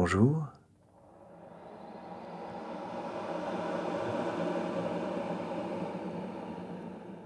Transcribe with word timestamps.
Bonjour. 0.00 0.46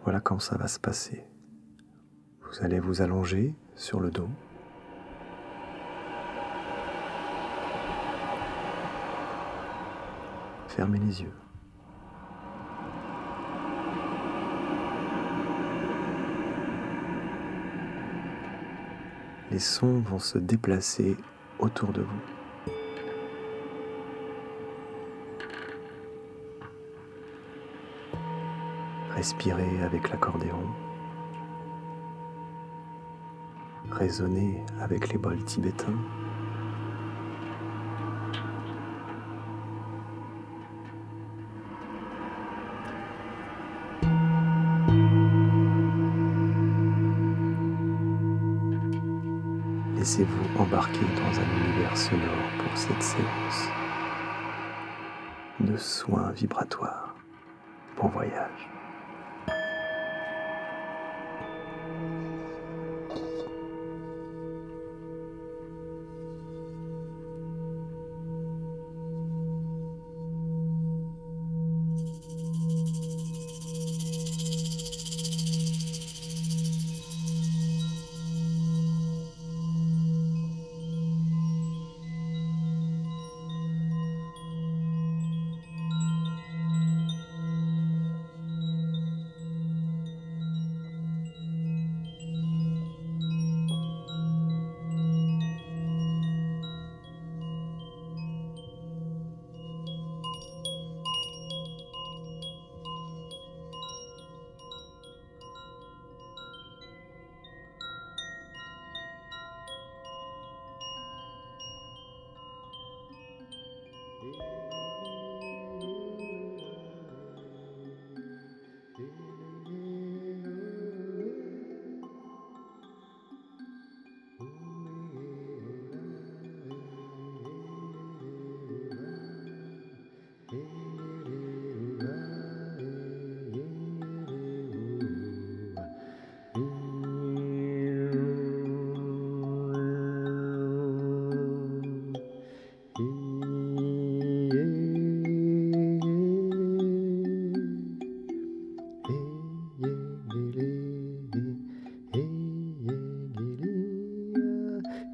Voilà 0.05 0.21
quand 0.21 0.39
ça 0.39 0.57
va 0.57 0.69
se 0.69 0.81
passer. 0.81 1.23
Vous 2.41 2.65
allez 2.65 2.81
vous 2.81 3.03
allonger 3.03 3.55
sur 3.75 4.01
le 4.01 4.11
dos. 4.11 4.31
Fermez 10.69 10.99
les 10.99 11.21
yeux. 11.21 11.35
Les 19.51 19.59
sons 19.59 20.01
vont 20.01 20.19
se 20.19 20.39
déplacer 20.39 21.19
autour 21.59 21.93
de 21.93 22.01
vous. 22.01 22.32
Respirez 29.23 29.81
avec 29.85 30.11
l'accordéon. 30.11 30.67
Résonnez 33.89 34.65
avec 34.81 35.13
les 35.13 35.17
bols 35.17 35.45
tibétains. 35.45 35.95
Laissez-vous 49.95 50.61
embarquer 50.61 50.99
dans 50.99 51.39
un 51.39 51.65
univers 51.65 51.97
sonore 51.97 52.27
pour 52.59 52.77
cette 52.77 53.01
séance 53.01 53.69
de 55.61 55.77
soins 55.77 56.33
vibratoires. 56.33 57.15
Bon 57.97 58.09
voyage. 58.09 58.82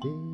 day. 0.02 0.27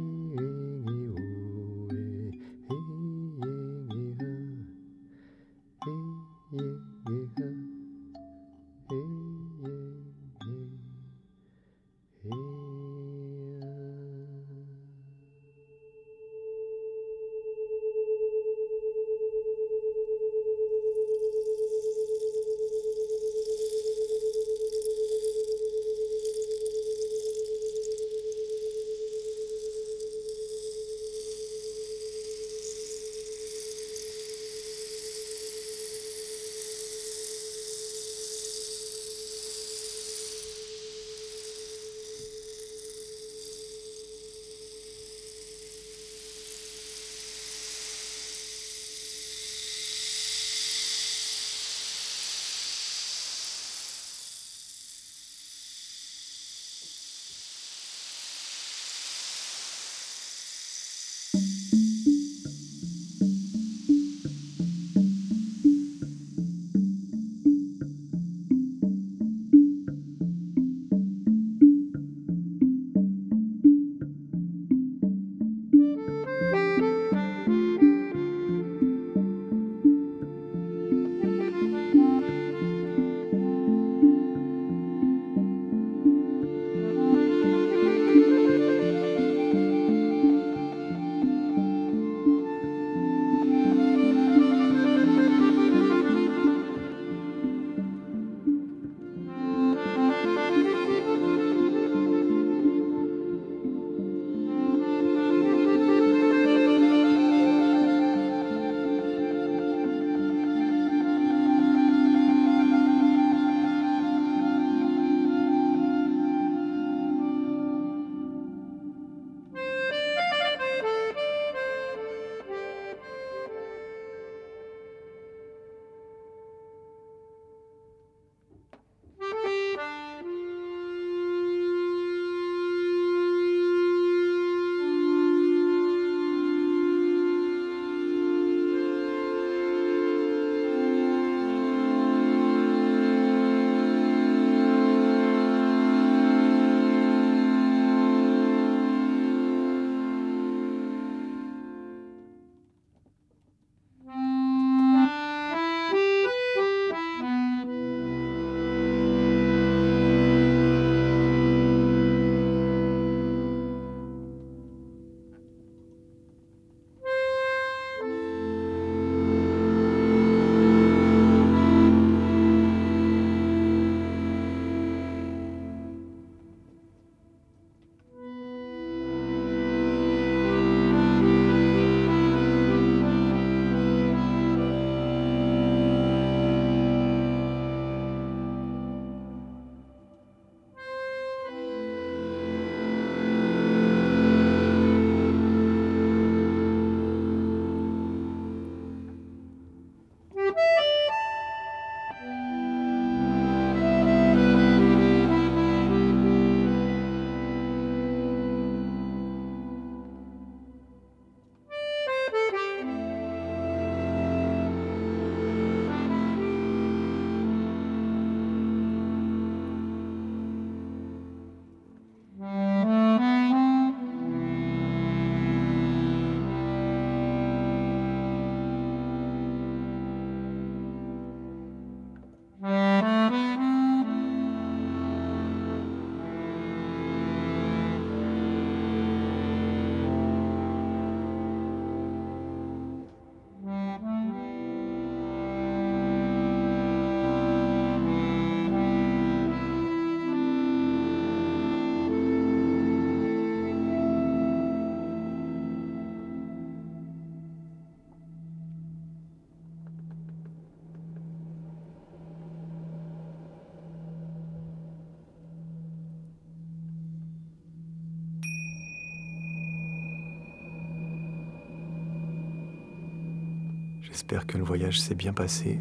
J'espère 274.15 274.47
que 274.47 274.57
le 274.57 274.63
voyage 274.63 275.01
s'est 275.01 275.17
bien 275.17 275.33
passé. 275.33 275.81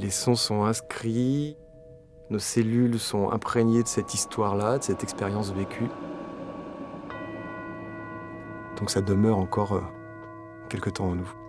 Les 0.00 0.10
sons 0.10 0.34
sont 0.34 0.64
inscrits, 0.64 1.56
nos 2.30 2.38
cellules 2.38 2.98
sont 2.98 3.30
imprégnées 3.30 3.82
de 3.82 3.88
cette 3.88 4.14
histoire-là, 4.14 4.78
de 4.78 4.82
cette 4.82 5.02
expérience 5.02 5.52
vécue. 5.52 5.88
Donc 8.76 8.90
ça 8.90 9.00
demeure 9.00 9.38
encore 9.38 9.74
euh, 9.74 9.82
quelque 10.68 10.90
temps 10.90 11.06
en 11.06 11.14
nous. 11.14 11.43